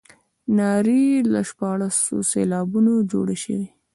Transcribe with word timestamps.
نارې 0.57 1.03
له 1.33 1.41
شپاړسو 1.49 2.15
سېلابونو 2.31 2.93
جوړې 3.11 3.37
شوې. 3.43 3.67